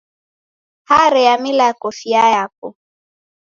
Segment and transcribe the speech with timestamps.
[0.89, 2.67] Hare yamila kofia yapo.